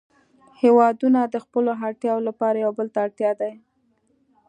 [0.61, 3.11] هیوادونه د خپلو اړتیاوو لپاره یو بل ته اړ
[3.41, 3.53] دي